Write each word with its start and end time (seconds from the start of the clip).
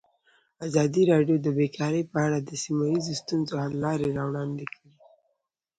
ازادي 0.67 1.03
راډیو 1.11 1.35
د 1.41 1.47
بیکاري 1.57 2.03
په 2.11 2.17
اړه 2.25 2.37
د 2.41 2.51
سیمه 2.63 2.85
ییزو 2.93 3.13
ستونزو 3.21 3.53
حل 3.63 3.73
لارې 3.85 4.15
راوړاندې 4.17 4.65
کړې. 4.73 4.91